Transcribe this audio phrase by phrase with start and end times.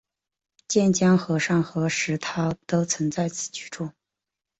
[0.67, 3.91] 渐江和尚和石涛都曾在此居住。